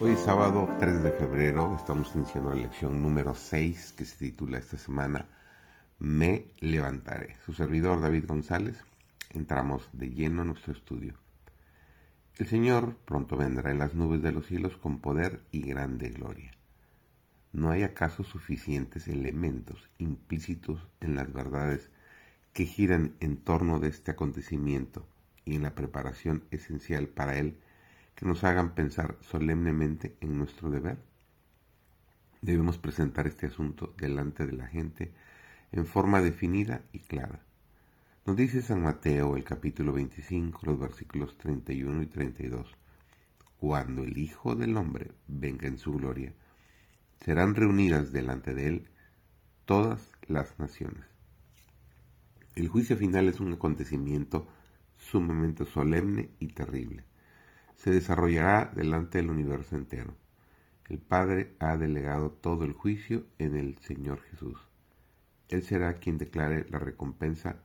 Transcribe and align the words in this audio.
Hoy 0.00 0.16
sábado 0.16 0.68
3 0.80 1.04
de 1.04 1.12
febrero, 1.12 1.76
estamos 1.76 2.12
iniciando 2.16 2.50
la 2.50 2.56
lección 2.56 3.00
número 3.00 3.32
6 3.32 3.94
que 3.96 4.04
se 4.04 4.16
titula 4.16 4.58
esta 4.58 4.76
semana 4.76 5.28
Me 6.00 6.46
levantaré. 6.58 7.36
Su 7.46 7.52
servidor 7.52 8.00
David 8.00 8.24
González, 8.26 8.76
entramos 9.30 9.88
de 9.92 10.10
lleno 10.10 10.42
a 10.42 10.46
nuestro 10.46 10.72
estudio. 10.72 11.14
El 12.38 12.48
Señor 12.48 12.96
pronto 13.04 13.36
vendrá 13.36 13.70
en 13.70 13.78
las 13.78 13.94
nubes 13.94 14.20
de 14.20 14.32
los 14.32 14.46
cielos 14.46 14.76
con 14.76 14.98
poder 14.98 15.40
y 15.52 15.60
grande 15.62 16.08
gloria. 16.08 16.50
¿No 17.52 17.70
hay 17.70 17.84
acaso 17.84 18.24
suficientes 18.24 19.06
elementos 19.06 19.88
implícitos 19.98 20.84
en 21.00 21.14
las 21.14 21.32
verdades 21.32 21.88
que 22.52 22.66
giran 22.66 23.14
en 23.20 23.36
torno 23.36 23.78
de 23.78 23.90
este 23.90 24.10
acontecimiento 24.10 25.06
y 25.44 25.54
en 25.54 25.62
la 25.62 25.76
preparación 25.76 26.42
esencial 26.50 27.06
para 27.06 27.38
él 27.38 27.58
que 28.14 28.26
nos 28.26 28.44
hagan 28.44 28.74
pensar 28.74 29.16
solemnemente 29.22 30.16
en 30.20 30.38
nuestro 30.38 30.70
deber? 30.70 30.98
Debemos 32.40 32.78
presentar 32.78 33.26
este 33.26 33.46
asunto 33.46 33.94
delante 33.96 34.46
de 34.46 34.52
la 34.52 34.66
gente 34.66 35.12
en 35.72 35.86
forma 35.86 36.20
definida 36.20 36.82
y 36.92 37.00
clara. 37.00 37.40
Nos 38.26 38.36
dice 38.36 38.62
San 38.62 38.82
Mateo 38.82 39.36
el 39.36 39.44
capítulo 39.44 39.92
25, 39.92 40.60
los 40.64 40.78
versículos 40.78 41.36
31 41.38 42.02
y 42.02 42.06
32. 42.06 42.76
Cuando 43.58 44.04
el 44.04 44.16
Hijo 44.18 44.54
del 44.54 44.76
Hombre 44.76 45.10
venga 45.26 45.66
en 45.66 45.78
su 45.78 45.92
gloria, 45.94 46.32
serán 47.24 47.54
reunidas 47.54 48.12
delante 48.12 48.54
de 48.54 48.68
él 48.68 48.88
todas 49.64 50.12
las 50.28 50.58
naciones. 50.58 51.04
El 52.54 52.68
juicio 52.68 52.96
final 52.96 53.28
es 53.28 53.40
un 53.40 53.54
acontecimiento 53.54 54.46
sumamente 54.96 55.64
solemne 55.64 56.30
y 56.38 56.48
terrible 56.48 57.04
se 57.76 57.90
desarrollará 57.90 58.72
delante 58.74 59.18
del 59.18 59.30
universo 59.30 59.76
entero. 59.76 60.14
El 60.88 60.98
Padre 60.98 61.54
ha 61.60 61.76
delegado 61.76 62.30
todo 62.30 62.64
el 62.64 62.72
juicio 62.72 63.26
en 63.38 63.56
el 63.56 63.78
Señor 63.78 64.20
Jesús. 64.30 64.58
Él 65.48 65.62
será 65.62 65.94
quien 65.94 66.18
declare 66.18 66.66
la 66.70 66.78
recompensa 66.78 67.56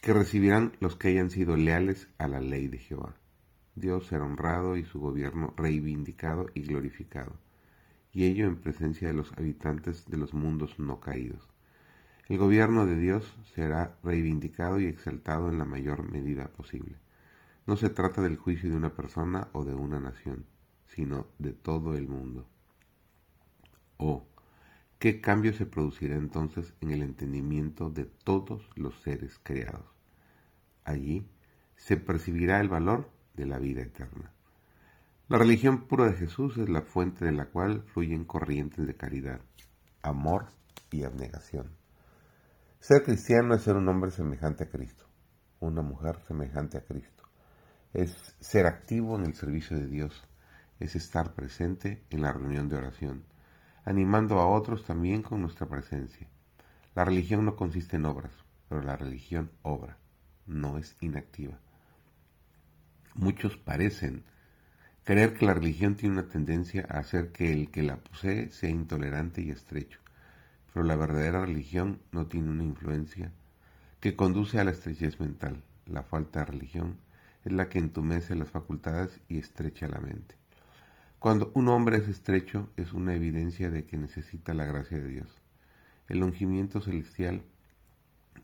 que 0.00 0.12
recibirán 0.12 0.76
los 0.80 0.96
que 0.96 1.08
hayan 1.08 1.30
sido 1.30 1.56
leales 1.56 2.08
a 2.18 2.28
la 2.28 2.40
ley 2.40 2.68
de 2.68 2.78
Jehová. 2.78 3.16
Dios 3.74 4.06
será 4.06 4.24
honrado 4.24 4.76
y 4.76 4.84
su 4.84 5.00
gobierno 5.00 5.54
reivindicado 5.56 6.46
y 6.54 6.62
glorificado, 6.62 7.38
y 8.12 8.24
ello 8.26 8.46
en 8.46 8.56
presencia 8.56 9.08
de 9.08 9.14
los 9.14 9.32
habitantes 9.32 10.06
de 10.06 10.16
los 10.16 10.34
mundos 10.34 10.78
no 10.78 11.00
caídos. 11.00 11.48
El 12.28 12.38
gobierno 12.38 12.86
de 12.86 12.96
Dios 12.96 13.36
será 13.54 13.96
reivindicado 14.02 14.78
y 14.78 14.86
exaltado 14.86 15.48
en 15.48 15.58
la 15.58 15.64
mayor 15.64 16.08
medida 16.08 16.48
posible. 16.48 16.96
No 17.66 17.76
se 17.76 17.88
trata 17.88 18.20
del 18.20 18.36
juicio 18.36 18.68
de 18.68 18.76
una 18.76 18.94
persona 18.94 19.48
o 19.52 19.64
de 19.64 19.74
una 19.74 19.98
nación, 19.98 20.44
sino 20.86 21.28
de 21.38 21.54
todo 21.54 21.96
el 21.96 22.08
mundo. 22.08 22.46
Oh, 23.96 24.26
¿qué 24.98 25.22
cambio 25.22 25.54
se 25.54 25.64
producirá 25.64 26.16
entonces 26.16 26.74
en 26.82 26.90
el 26.90 27.00
entendimiento 27.00 27.88
de 27.88 28.04
todos 28.04 28.68
los 28.76 29.00
seres 29.00 29.40
creados? 29.42 29.86
Allí 30.84 31.26
se 31.76 31.96
percibirá 31.96 32.60
el 32.60 32.68
valor 32.68 33.10
de 33.32 33.46
la 33.46 33.58
vida 33.58 33.80
eterna. 33.80 34.30
La 35.28 35.38
religión 35.38 35.86
pura 35.86 36.04
de 36.04 36.18
Jesús 36.18 36.58
es 36.58 36.68
la 36.68 36.82
fuente 36.82 37.24
de 37.24 37.32
la 37.32 37.46
cual 37.46 37.82
fluyen 37.94 38.26
corrientes 38.26 38.86
de 38.86 38.94
caridad, 38.94 39.40
amor 40.02 40.48
y 40.90 41.04
abnegación. 41.04 41.70
Ser 42.78 43.04
cristiano 43.04 43.54
es 43.54 43.62
ser 43.62 43.76
un 43.76 43.88
hombre 43.88 44.10
semejante 44.10 44.64
a 44.64 44.68
Cristo, 44.68 45.06
una 45.60 45.80
mujer 45.80 46.20
semejante 46.28 46.76
a 46.76 46.84
Cristo 46.84 47.24
es 47.94 48.34
ser 48.40 48.66
activo 48.66 49.16
en 49.16 49.24
el 49.24 49.34
servicio 49.34 49.78
de 49.78 49.86
Dios, 49.86 50.24
es 50.80 50.96
estar 50.96 51.32
presente 51.32 52.02
en 52.10 52.22
la 52.22 52.32
reunión 52.32 52.68
de 52.68 52.76
oración, 52.76 53.24
animando 53.84 54.40
a 54.40 54.48
otros 54.48 54.84
también 54.84 55.22
con 55.22 55.40
nuestra 55.40 55.68
presencia. 55.68 56.28
La 56.96 57.04
religión 57.04 57.44
no 57.44 57.54
consiste 57.54 57.96
en 57.96 58.06
obras, 58.06 58.32
pero 58.68 58.82
la 58.82 58.96
religión 58.96 59.52
obra, 59.62 59.96
no 60.46 60.76
es 60.76 60.96
inactiva. 61.00 61.60
Muchos 63.14 63.56
parecen 63.56 64.24
creer 65.04 65.34
que 65.34 65.46
la 65.46 65.54
religión 65.54 65.94
tiene 65.94 66.18
una 66.18 66.28
tendencia 66.28 66.86
a 66.90 66.98
hacer 66.98 67.30
que 67.30 67.52
el 67.52 67.70
que 67.70 67.84
la 67.84 67.98
posee 67.98 68.50
sea 68.50 68.70
intolerante 68.70 69.40
y 69.40 69.50
estrecho, 69.50 70.00
pero 70.72 70.84
la 70.84 70.96
verdadera 70.96 71.46
religión 71.46 72.00
no 72.10 72.26
tiene 72.26 72.50
una 72.50 72.64
influencia 72.64 73.30
que 74.00 74.16
conduce 74.16 74.58
a 74.58 74.64
la 74.64 74.72
estrechez 74.72 75.20
mental. 75.20 75.62
La 75.86 76.02
falta 76.02 76.40
de 76.40 76.46
religión 76.46 77.03
es 77.44 77.52
la 77.52 77.68
que 77.68 77.78
entumece 77.78 78.34
las 78.34 78.50
facultades 78.50 79.20
y 79.28 79.38
estrecha 79.38 79.88
la 79.88 80.00
mente. 80.00 80.36
Cuando 81.18 81.50
un 81.54 81.68
hombre 81.68 81.98
es 81.98 82.08
estrecho 82.08 82.70
es 82.76 82.92
una 82.92 83.14
evidencia 83.14 83.70
de 83.70 83.84
que 83.84 83.96
necesita 83.96 84.54
la 84.54 84.64
gracia 84.64 84.98
de 84.98 85.08
Dios. 85.08 85.28
El 86.08 86.22
ungimiento 86.22 86.80
celestial, 86.80 87.42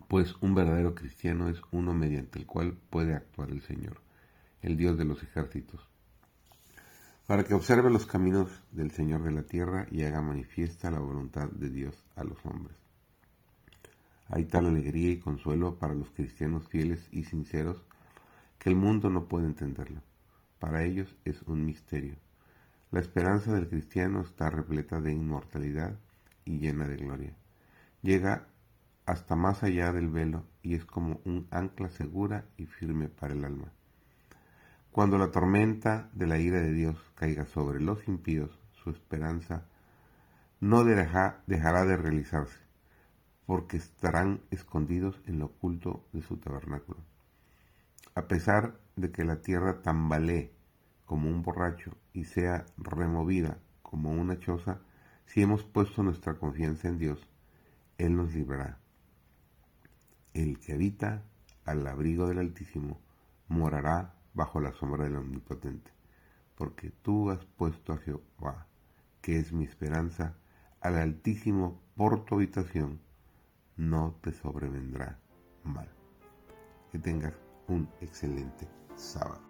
pues 0.08 0.34
un 0.40 0.54
verdadero 0.54 0.94
cristiano 0.94 1.48
es 1.48 1.60
uno 1.72 1.92
mediante 1.92 2.38
el 2.38 2.46
cual 2.46 2.76
puede 2.88 3.14
actuar 3.14 3.50
el 3.50 3.60
Señor, 3.60 4.00
el 4.62 4.76
Dios 4.76 4.96
de 4.96 5.04
los 5.04 5.22
ejércitos, 5.22 5.86
para 7.26 7.44
que 7.44 7.54
observe 7.54 7.90
los 7.90 8.06
caminos 8.06 8.50
del 8.72 8.90
Señor 8.90 9.22
de 9.22 9.32
la 9.32 9.42
tierra 9.42 9.86
y 9.90 10.04
haga 10.04 10.22
manifiesta 10.22 10.90
la 10.90 11.00
voluntad 11.00 11.48
de 11.50 11.68
Dios 11.68 12.02
a 12.16 12.24
los 12.24 12.38
hombres. 12.44 12.76
Hay 14.28 14.46
tal 14.46 14.66
alegría 14.66 15.10
y 15.10 15.18
consuelo 15.18 15.76
para 15.76 15.94
los 15.94 16.08
cristianos 16.10 16.66
fieles 16.68 17.08
y 17.12 17.24
sinceros 17.24 17.82
que 18.60 18.68
el 18.68 18.76
mundo 18.76 19.08
no 19.08 19.24
puede 19.24 19.46
entenderlo. 19.46 20.02
Para 20.58 20.84
ellos 20.84 21.16
es 21.24 21.40
un 21.42 21.64
misterio. 21.64 22.14
La 22.90 23.00
esperanza 23.00 23.54
del 23.54 23.68
cristiano 23.68 24.20
está 24.20 24.50
repleta 24.50 25.00
de 25.00 25.12
inmortalidad 25.12 25.98
y 26.44 26.58
llena 26.58 26.86
de 26.86 26.96
gloria. 26.96 27.34
Llega 28.02 28.48
hasta 29.06 29.34
más 29.34 29.62
allá 29.62 29.92
del 29.92 30.08
velo 30.08 30.44
y 30.62 30.74
es 30.74 30.84
como 30.84 31.22
un 31.24 31.48
ancla 31.50 31.88
segura 31.88 32.44
y 32.58 32.66
firme 32.66 33.08
para 33.08 33.32
el 33.32 33.46
alma. 33.46 33.72
Cuando 34.92 35.16
la 35.16 35.30
tormenta 35.30 36.10
de 36.12 36.26
la 36.26 36.38
ira 36.38 36.60
de 36.60 36.72
Dios 36.72 36.96
caiga 37.14 37.46
sobre 37.46 37.80
los 37.80 38.06
impíos, 38.08 38.50
su 38.72 38.90
esperanza 38.90 39.64
no 40.60 40.84
dejará 40.84 41.86
de 41.86 41.96
realizarse, 41.96 42.58
porque 43.46 43.78
estarán 43.78 44.42
escondidos 44.50 45.18
en 45.26 45.38
lo 45.38 45.46
oculto 45.46 46.04
de 46.12 46.20
su 46.20 46.36
tabernáculo. 46.36 47.09
A 48.14 48.26
pesar 48.26 48.78
de 48.96 49.12
que 49.12 49.24
la 49.24 49.40
tierra 49.40 49.82
tambalee 49.82 50.52
como 51.06 51.28
un 51.28 51.42
borracho 51.42 51.96
y 52.12 52.24
sea 52.24 52.66
removida 52.76 53.58
como 53.82 54.10
una 54.12 54.38
choza, 54.38 54.80
si 55.26 55.42
hemos 55.42 55.62
puesto 55.64 56.02
nuestra 56.02 56.34
confianza 56.34 56.88
en 56.88 56.98
Dios, 56.98 57.28
Él 57.98 58.16
nos 58.16 58.34
librará. 58.34 58.78
El 60.34 60.58
que 60.58 60.72
habita 60.72 61.22
al 61.64 61.86
abrigo 61.86 62.26
del 62.26 62.38
Altísimo 62.38 63.00
morará 63.48 64.14
bajo 64.34 64.60
la 64.60 64.72
sombra 64.72 65.04
del 65.04 65.16
Omnipotente, 65.16 65.90
porque 66.56 66.90
tú 67.02 67.30
has 67.30 67.44
puesto 67.44 67.92
a 67.92 67.98
Jehová, 67.98 68.66
que 69.20 69.38
es 69.38 69.52
mi 69.52 69.64
esperanza, 69.64 70.34
al 70.80 70.96
Altísimo 70.96 71.80
por 71.96 72.24
tu 72.24 72.36
habitación, 72.36 73.00
no 73.76 74.16
te 74.20 74.32
sobrevendrá 74.32 75.18
mal. 75.64 75.88
Que 76.90 76.98
tengas 76.98 77.34
un 77.70 77.88
excelente 78.00 78.68
sábado. 78.96 79.49